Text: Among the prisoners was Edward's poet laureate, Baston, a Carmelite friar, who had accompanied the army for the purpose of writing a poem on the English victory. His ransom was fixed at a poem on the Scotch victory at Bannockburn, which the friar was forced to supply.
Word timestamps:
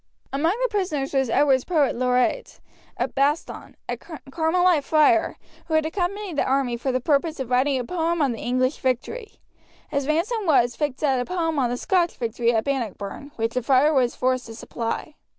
Among 0.33 0.51
the 0.63 0.69
prisoners 0.69 1.13
was 1.13 1.29
Edward's 1.29 1.63
poet 1.63 1.95
laureate, 1.95 2.59
Baston, 3.13 3.77
a 3.87 3.95
Carmelite 3.97 4.83
friar, 4.83 5.37
who 5.67 5.75
had 5.75 5.85
accompanied 5.85 6.37
the 6.37 6.43
army 6.43 6.75
for 6.75 6.91
the 6.91 6.99
purpose 6.99 7.39
of 7.39 7.51
writing 7.51 7.77
a 7.79 7.83
poem 7.83 8.19
on 8.19 8.31
the 8.31 8.39
English 8.39 8.79
victory. 8.79 9.33
His 9.91 10.07
ransom 10.07 10.47
was 10.47 10.75
fixed 10.75 11.03
at 11.03 11.19
a 11.19 11.25
poem 11.25 11.59
on 11.59 11.69
the 11.69 11.77
Scotch 11.77 12.15
victory 12.17 12.51
at 12.51 12.63
Bannockburn, 12.63 13.31
which 13.35 13.53
the 13.53 13.61
friar 13.61 13.93
was 13.93 14.15
forced 14.15 14.47
to 14.47 14.55
supply. 14.55 15.13